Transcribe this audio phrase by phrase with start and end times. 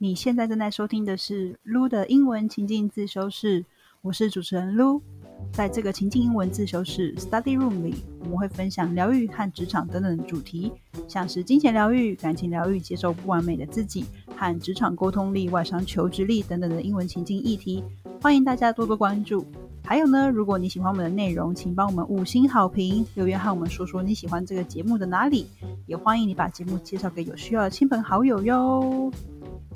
[0.00, 3.64] 你现在正在收听的是 Lu 的英文情境自修室，
[4.00, 5.02] 我是主持人 Lu。
[5.52, 10.70] 在这个情境英文自修室 Study Room 里，我们会分享疗愈和职场等等主题，
[11.08, 14.04] 像是金钱疗愈、感情疗愈、接受不完美的自己
[14.36, 17.82] 和职场沟通力、外商求职力等等的英文情境议题。
[18.22, 19.44] 欢迎大家多多关注。
[19.82, 25.48] 还有呢，如果你喜欢我们的内容，请帮我们五星好评，留言和我们说说你喜欢这个节目的哪里。
[25.86, 29.10] 也欢迎你把节目介绍给有需要的亲朋好友哟。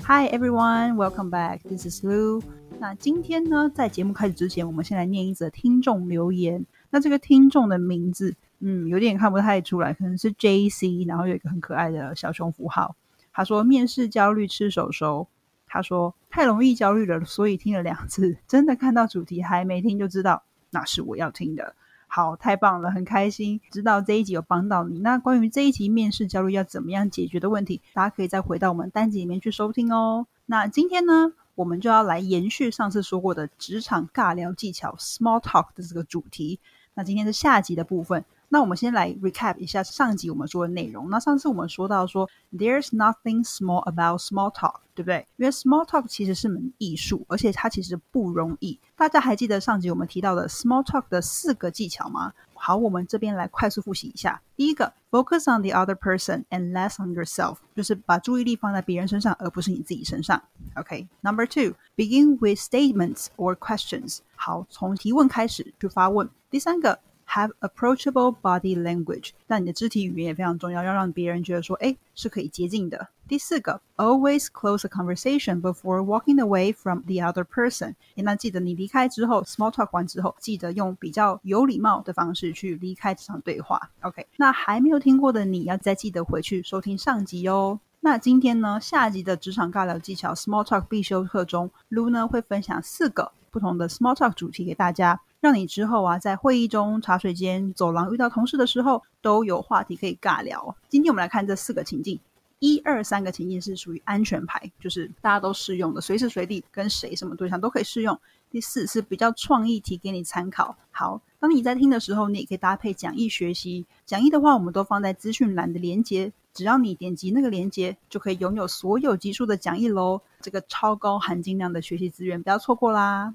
[0.01, 1.61] Hi everyone, welcome back.
[1.63, 2.41] This is Lu.
[2.79, 6.65] 那今天呢，在节目开始之前，我们先来念一则听众留言。
[6.89, 12.95] 那这个听众的名字，嗯，有点看不太出来，可能是 J C，然后有一个很可爱的小熊符号。
[13.31, 15.27] 他说面试焦虑吃手手。
[15.65, 21.75] 他说太容易焦虑了，所以听了两次，真的看到主题还没听就知道那是我要听的。
[22.15, 24.99] 好，太棒了，很开心知道这一集有帮到你。
[24.99, 30.27] 那关于这一集面试焦虑要怎么样解决的问题，大家可以再回到我们单集里面去收听哦。
[30.45, 36.59] 那今天呢，我们就要来延续上次说过的职场尬聊技巧 （small talk） 的这个主题。
[36.93, 38.23] 那今天是下集的部分。
[38.53, 41.09] 那我们先来 recap 一下上集我们说的内容。
[41.09, 45.25] 那上次我们说到说，there's nothing small about small talk，对不对？
[45.37, 48.79] 因为 small talk 其实是门艺术，而且它其实不容易。
[48.95, 52.31] 大家还记得上集我们提到的 small talk 的四个技巧吗？
[52.53, 54.39] 好，我们这边来快速复习一下。
[54.55, 60.39] 第一个，focus on the other person and less on yourself，就是把注意力放在别人身上，而不是你自己身上。
[60.75, 64.19] OK，Number two，begin with statements or questions。
[64.35, 66.29] 好，从提问开始去发问。
[66.51, 66.99] 第三个。
[67.35, 73.07] Have approachable body language，那你的肢体语言也非常重要，要让别人觉得说，哎，是可以接近的。
[73.27, 77.95] 第四个，always close a conversation before walking away from the other person。
[78.15, 83.89] 那记得你离开之后，small talk 完之后，记得用比较有礼貌的方式去离开这场对话。
[84.01, 87.79] OK，那还没有听过的你要再记得回去收听上集哦。
[88.01, 95.21] 那今天呢，下集的职场尬聊技巧 small talk 必修课中，Lu 呢会分享四个不同的 small talk 主题给大家。
[95.39, 100.75] 让你之后啊，在会议中、茶水间、走廊遇到同事的时候，都有话题可以尬聊。
[100.89, 102.19] 今天我们来看这四个情境，
[102.59, 108.17] 一二三个情境是属于安全牌，就是大家都适用的，随时随地跟谁、什么对象都可以适用。
[108.49, 110.77] 第四是比较创意题，给你参考。
[110.91, 113.85] 好，当你在听的时候，你也可以搭配讲义学习。
[114.05, 120.21] 讲义的话，我们都放在资讯栏的连接，只要你点击那个连接，就可以拥有所有集数的讲义喽。
[120.39, 123.33] 这个超高含金量的学习资源，不要错过啦！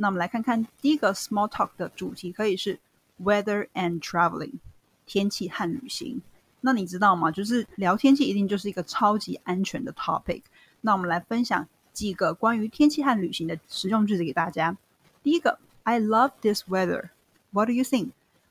[0.00, 2.78] 那我们来看看第一个 small talk 的主题，可以是
[3.20, 4.52] weather and traveling，
[5.06, 6.22] 天气和旅行。
[6.60, 7.32] 那你知道吗？
[7.32, 10.42] 就是聊天气一定就是一个超级安全的 topic。
[10.82, 14.76] 那我们来分享几个关于天气和旅行的实用句子给大家。
[15.24, 17.10] 第一个，I love this weather.
[17.50, 18.10] What do you think？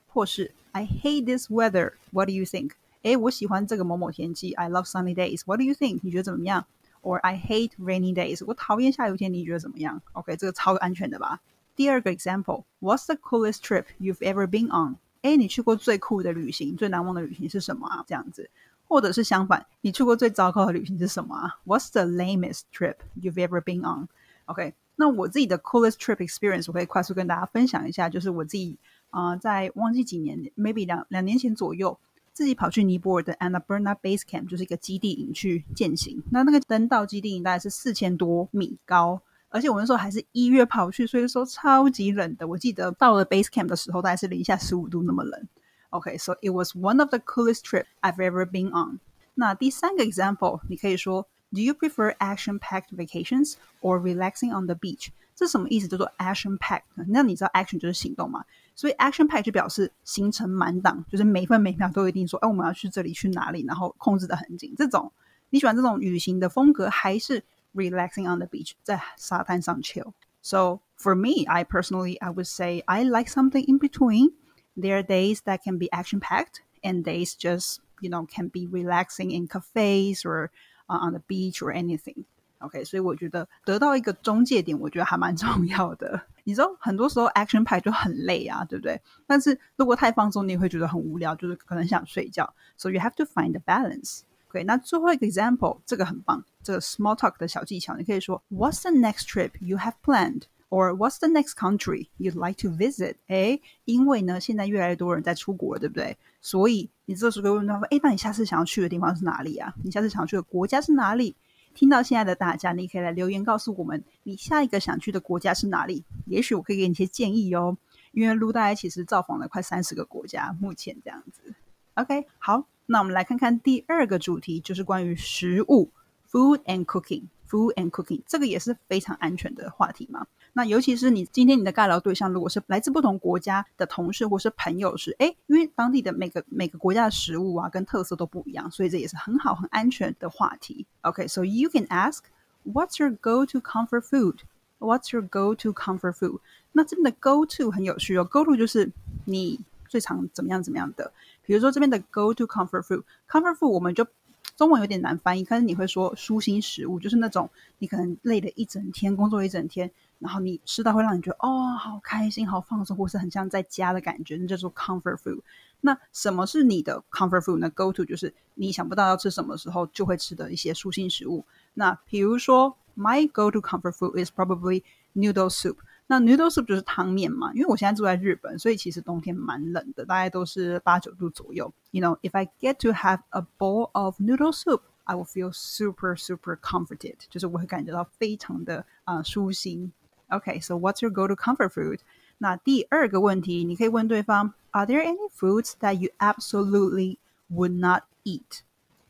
[0.09, 1.93] 或是 I hate this weather.
[2.11, 2.71] What do you think？
[3.03, 4.51] 诶，我喜欢这个某某天气。
[4.53, 5.43] I love sunny days.
[5.45, 6.01] What do you think？
[6.03, 6.65] 你觉得怎么样
[7.01, 8.43] ？or I hate rainy days.
[8.45, 11.39] 我讨厌下雨天，你觉得怎么样？OK，这个超安全的吧？
[11.75, 14.97] 第二个 example，What's the coolest trip you've ever been on？
[15.21, 18.03] 哎，你去过最酷的旅行、最难忘的旅行是什么啊？
[18.07, 18.49] 这样子，
[18.87, 28.77] 或者是相反，你去过最糟糕的旅行是什么啊？What's the lamest trip you've ever been on？OK，那我自己的 coolest trip experience 我可以快速跟大家分享一下，就是我自己
[29.09, 31.99] 啊、在忘记几年，maybe 两两年前左右。
[32.36, 36.22] 自己跑去尼泊尔的 Annapurna Base Camp，就是一个基地营去践行。
[36.30, 39.20] 那那个登到基地营大概是四千多米高，
[39.50, 42.48] 而且我那时候还是一月跑去，所以说超级冷的。
[42.48, 45.46] 我记得到了 Base Camp 的时候，大概是零下十五度那么冷。
[45.90, 48.98] OK，so it was one of the coolest trip I've ever been on。
[49.34, 55.08] 那第三个 example，你可以说，Do you prefer action-packed vacations or relaxing on the beach？
[55.36, 55.88] 这什么意思？
[55.88, 56.82] 叫做 action-packed。
[57.08, 58.44] 那你知道 action 就是行动嘛？
[58.74, 64.74] 所以 action pack 就表示行程满档，就是每分每秒都一定说，哎，我们要去这里去哪里，然后控制的很紧。
[64.76, 65.12] 这种
[65.50, 67.42] 你喜欢这种旅行的风格，还是
[67.74, 73.30] relaxing on the beach 在沙滩上 chill。So for me, I personally I would say I like
[73.30, 74.32] something in between.
[74.76, 78.66] There are days that can be action packed, and days just you know can be
[78.66, 80.50] relaxing in cafes or
[80.88, 82.24] uh, on the beach or anything.
[82.59, 86.21] OK，所以我觉得得到一个中介点，我觉得还蛮 重要的。
[86.43, 89.01] 你知道，很多时候 action 派就很累啊，对不对？
[89.25, 92.53] 但是如果太放松，你会觉得很无聊，就是可能想睡觉。
[92.77, 94.21] So you have to find the balance.
[94.49, 100.43] OK，那最后一个 example，这个很棒，这个 small talk 的小技巧，你可以说 What's the next trip you have planned?
[100.69, 103.15] Or what's the next country you'd like to visit?
[103.27, 106.17] 哎，因为呢，现在越来越多人在出国，对不对？
[106.41, 109.73] 所以你这时候可以问他说：哎，那你下次想要去的地方是哪里啊？
[109.83, 111.35] 你下次想要去的国家是哪里？
[111.77, 116.03] 听到现在的大家，你可以来留言告诉我们，你下一个想去的国家是哪里？
[116.25, 117.77] 也许我可以给你一些建议哦。
[118.13, 121.53] 因为卢大爷其实造访了快三十个国家，目前这样子。
[121.93, 125.91] OK，好，那我们来看看第二个主题，就是关于食物
[126.27, 127.25] （food and cooking）。
[127.47, 130.25] food and cooking，这个也是非常安全的话题嘛。
[130.57, 140.87] 那尤其是你今天你的尬聊对象如果是来自不同国家的同事或是朋友时，哎，因为当地的每个每个国家的食物啊跟特色都不一样，所以这也是很好很安全的话题。
[141.01, 142.21] OK，so you can ask
[142.65, 146.39] what's your go-to comfort food？What's your go-to comfort food？
[146.71, 148.91] 那这边的 go-to 很有趣哦，go to 就是
[149.25, 151.13] 你最常怎么样怎么样的。
[151.45, 154.07] 比如说这边的 go-to comfort food，comfort food 我们就
[154.55, 165.41] 中文有点难翻译，但是你会说舒心食物，就是那种你可能累了一整天，工作一整天，然后你吃到会让你觉得哦，好开心，好放松，或是很像在家的感觉，那叫做 comfort food。
[165.81, 171.45] 那什么是你的 comfort food 呢？Go to 就是你想不到要吃什么时候就会吃的一些舒心食物。
[171.75, 174.83] 那比如说，my go to comfort food is probably
[175.13, 175.75] noodle soup。
[176.07, 181.71] 那 noodle soup 就是汤面嘛，因为我现在住在日本，所以其实冬天蛮冷的，大概都是八九度左右。
[181.91, 186.15] You know, if I get to have a bowl of noodle soup, I will feel super
[186.15, 189.91] super comforted，就是我会感觉到非常的啊、舒心。
[190.28, 191.98] Okay, so what's your go-to comfort food?
[192.38, 197.18] 那第二个问题，你可以问对方：Are there any foods that you absolutely
[197.52, 198.60] would not eat?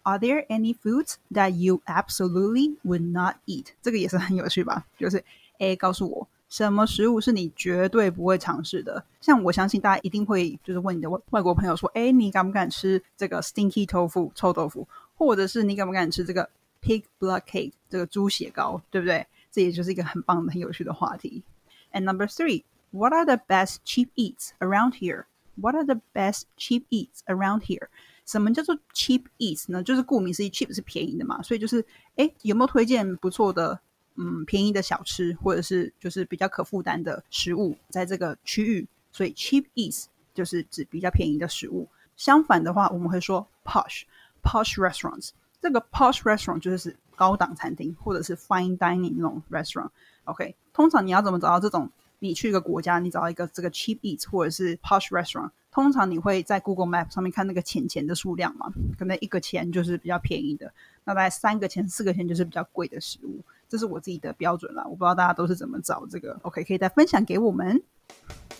[0.02, 3.66] Are there any foods that you absolutely would not eat?
[3.80, 4.84] 这个也是很有趣吧？
[4.98, 5.24] 就是
[5.58, 6.28] A 告诉我。
[6.48, 9.04] 什么食物是你绝对不会尝试的？
[9.20, 14.86] 像我相信大家一定会就是问你的外外国朋友说：“哎，你敢不敢吃这个 stinky tofu 臭豆腐？
[15.16, 16.50] 或者是你敢不敢吃这个
[16.82, 18.82] pig blood cake 这个猪血糕？
[18.90, 21.42] 对不对？” 这也就是一个很棒的、很有趣的话题。
[21.92, 25.24] And number three, what are the best cheap eats around here?
[25.56, 27.88] What are the best cheap eats around here?
[28.24, 29.82] 什么叫做 cheap eats 呢？
[29.82, 31.84] 就是顾名思义，cheap 是便宜的嘛，所以就是
[32.16, 33.80] 哎，有没有推荐不错的？
[34.14, 40.04] 嗯，便宜的小吃或者是就是比较可负担的食物，在这个区域，所以 cheap eats
[40.34, 41.88] 就是指比较便宜的食物。
[42.14, 44.02] 相反的话，我们会说 posh
[44.42, 45.30] posh restaurants。
[45.62, 49.89] 这个 posh restaurant 就是 高档餐厅或者是 fine dining 那种 restaurant。
[50.23, 51.89] OK，通常你要怎么找到这种？
[52.19, 58.73] 你去一个国家，你找到一个这个 cheap eats 或者是 posh restaurant，通常你会在 Google Map 上面看那个钱钱的数量嘛？
[58.97, 60.73] 可能一个钱就是比较便宜的，
[61.03, 63.39] 那大概三个钱、四个钱就是比较贵的食物。
[63.69, 66.39] 这是我自己的标准啦，我不知道大家都是怎么找这个。
[66.41, 67.79] OK，可以再分享给我们。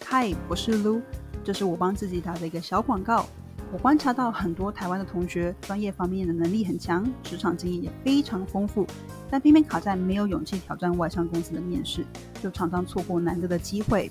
[0.05, 1.01] Hi，我是 Lu，
[1.43, 3.25] 这是我帮自己打的一个小广告。
[3.69, 8.87] 我观察到很多台湾的同学，专业方面的能力很强，职场经验也非常丰富，
[9.29, 12.05] 但偏偏卡在没有勇气挑战外商公司的面试，
[12.41, 14.09] 就常常错过难得的机会。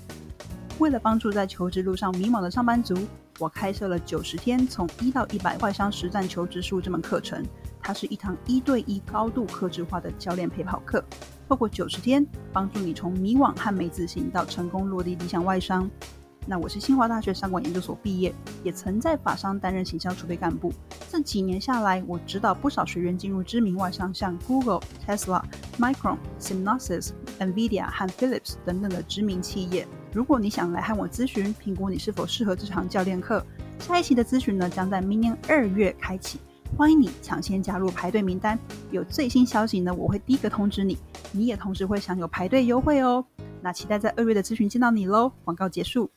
[0.77, 2.95] 为了帮助在求职路上迷茫的上班族，
[3.39, 7.43] 我开设了九十天从一到一百外商实战求职术这门课程。
[7.81, 11.03] 它是一堂一对一高度克制化的教练陪跑课，
[11.49, 12.23] 透过九十天，
[12.53, 15.89] 帮助你从迷惘和没自信到成功落地理想外商。
[16.49, 18.33] 那我是清华大学商管研究所毕业，
[18.63, 20.71] 也曾在法商担任行销储备干部。
[21.09, 25.43] 这几年下来，我指导不少学员进入知名外商，像 Google、Tesla、
[25.77, 29.85] Micron、Synopsys、Nvidia 和 Philips 等等的知名企业。
[30.13, 33.45] 如果你想来和我咨询，评估你是否适合这堂教练课，
[33.79, 36.39] 下一期的咨询呢，将在明年二月开启。
[36.77, 38.57] 欢迎你抢先加入排队名单，
[38.89, 40.97] 有最新消息呢，我会第一个通知你，
[41.33, 43.25] 你也同时会享有排队优惠哦。
[43.61, 45.31] 那期待在二月的咨询见到你喽。
[45.43, 46.09] 广告结束。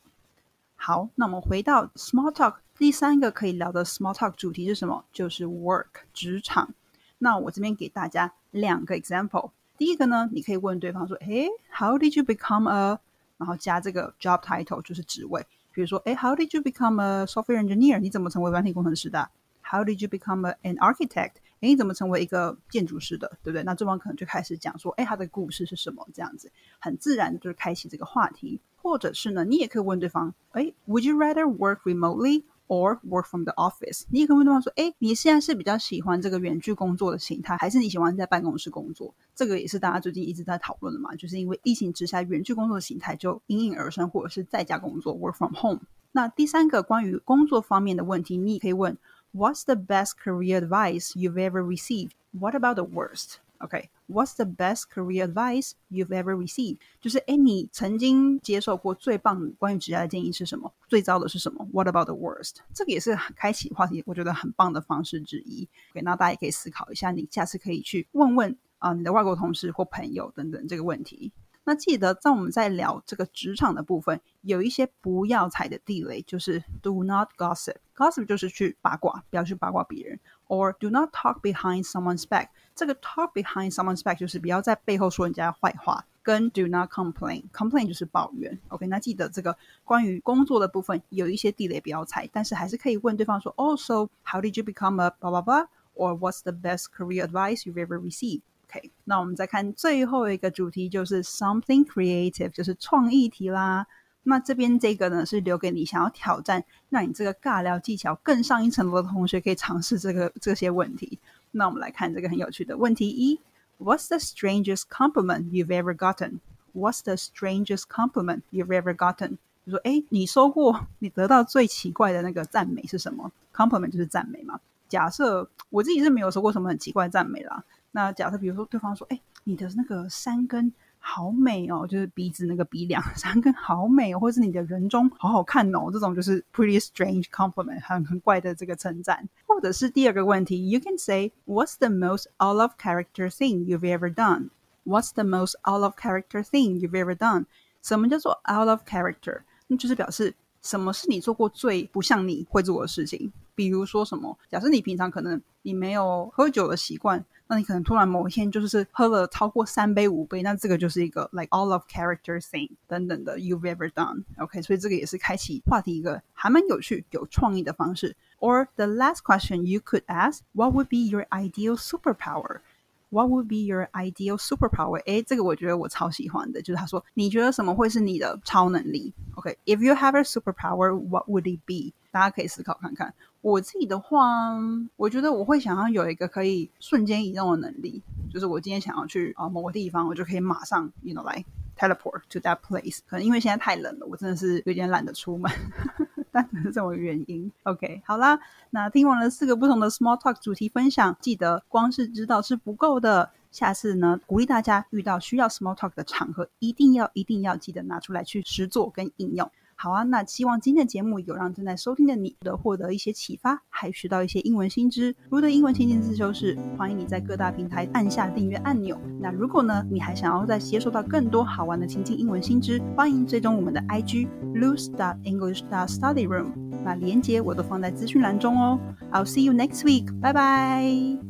[0.83, 5.05] 好，那我们回到 Small Talk 第三个可以聊的 Small Talk 主题是什么？
[5.13, 6.73] 就是 Work 职场。
[7.19, 9.51] 那我这边给大家两个 example。
[9.77, 12.99] 第一个呢，你可以问对方说：“诶 h o w did you become a？”
[13.37, 19.31] 然后加这个 job title 就是职位，比如说：“诶 h o w did you become a software engineer？” 你怎么成为软体工程师的
[19.63, 21.33] ？How did you become an architect？
[21.61, 23.63] 哎，你怎么成为一个建筑师的，对不对？
[23.65, 26.09] 那对方可能就开始讲说，哎，他的故事是什么？
[26.15, 34.05] 这样子很自然就是开启这个话题，或者是呢，你也可以问对方，哎，Would you rather work remotely or work from the office？
[34.11, 39.15] 你也可以问对方说，哎，你现在是比较喜欢这个远距工作的形态，还是你喜欢在办公室工作？
[39.35, 45.81] 这个也是大家最近一直在讨论的嘛，就是因为疫情之下，远距工作的形态就应运而生，或者是在家工作 work from home。
[46.13, 48.97] 那第三个关于工作方面的问题，你也可以问。
[49.33, 52.15] What's the best career advice you've ever received?
[52.33, 53.37] What about the worst?
[53.61, 56.79] OK，What's the best career advice you've ever received?
[57.01, 60.73] 就是哎，你曾经接受过最棒关于职业的建议是什么？
[60.89, 62.57] 最糟的是什么？What about the worst?
[62.75, 65.69] 这个也是开启话题，我觉得很棒的方式之一。
[65.93, 71.31] OK，那大家也可以思考一下，你下次可以去问问啊，你的外国同事或朋友等等这个问题。
[71.70, 80.20] 那记得在我们在聊这个职场的部分，有一些不要踩的地雷，就是 do not gossip。gossip 就是去八卦，不要去八卦别人。
[80.48, 82.50] or do not talk behind someone's back。
[82.76, 86.06] 这个 talk behind someone's back 就是不要在背后说人家坏话。
[86.22, 88.60] 跟 do not complain。complain 就是抱怨。
[88.70, 95.68] OK，那记得这个关于工作的部分有一些地雷不要踩，但是还是可以问对方说，Oh, so how did you become a blah blah blah?
[95.94, 98.42] Or what's the best career advice you've ever received?
[98.71, 103.85] OK，那我们再看最后一个主题，就是 something creative，就是创意题啦。
[104.23, 111.19] 那这边这个呢，是留给你想要挑战，让你这个尬聊技巧更上一层楼的同学可以尝试这个这些问题。
[111.51, 113.41] 那我们来看这个很有趣的问题一
[113.79, 116.39] ：What's the strangest compliment you've ever gotten?
[116.73, 119.39] What's the strangest compliment you've ever gotten?
[119.67, 124.61] 就说，哎，你收过你得到最奇怪的那个赞美是什么？Compliment 就是赞美嘛。
[124.89, 127.65] 假设我自己是没有收过什么很奇怪的赞美啦。
[127.93, 130.73] 那假设比如说对方说，哎，你的那个山根。
[131.03, 139.27] 好美哦，就是鼻子那个鼻梁三根好美哦，或者是你的人中好好看哦，这种就是 pretty strange compliment，很很怪的这个称赞。
[139.47, 144.51] 或者是第二个问题，you can say What's the most out of character thing you've ever done?
[144.85, 147.47] What's the most out of character thing you've ever done?
[147.81, 149.41] 什么叫做 out of character？
[149.69, 153.33] 那就是表示什么是你做过最不像你会做的事情。
[153.55, 154.39] 比如说什么？
[154.51, 157.25] 假设你平常可能你没有喝酒的习惯。
[157.50, 168.16] 那你可能突然某一天就是喝了超过三杯五杯，那这个就是一个 like all of character thing 等等的 you've ever done。OK，所以这个也是开启话题一个还蛮有趣、有创意的方式。
[168.40, 172.62] Or the last question you could ask, what would be your ideal superpower?
[173.10, 175.02] What would be your ideal superpower？
[175.06, 179.14] 诶，这个我觉得我超喜欢的，就是他说你觉得什么会是你的超能力？
[179.36, 181.94] OK，if you have a superpower, what would it be？
[182.11, 183.15] 大家可以思考看看。
[183.41, 184.59] 我自己的话，
[184.97, 188.03] 我觉得我会想要有一个可以瞬间移动的能力，
[188.33, 191.45] 就是我今天想要去啊某个地方，我就可以马上，you know，来
[191.77, 192.99] teleport to that place。
[193.07, 195.51] 可能因为现在太冷了，我真的是有点懒得出门。
[196.33, 197.51] 但只是这种原因。
[197.65, 198.39] OK，好啦，
[198.71, 203.31] 那听完了四个不同的 Small Talk 主题分享，记得光是知道是不够的。
[203.51, 209.51] 下次呢，鼓励大家遇到需要 Small Talk 的场合，一定要一定要记得拿出来去实做跟应用。
[209.83, 215.17] 好啊，那希望今天的节目有让正在收听的你的获得一些启发，还学到一些英文新知。
[215.31, 219.01] 如的英文情境自修室，欢迎你在各大平台按下订阅按钮。
[219.19, 226.53] 那如果呢，你还想要再接收到更多好玩的情境英文新知，欢迎追踪我们的 IG loose dot english dot study room。
[226.85, 228.79] 那连接我都放在资讯栏中哦。
[229.13, 231.30] I'll see you next week，拜拜。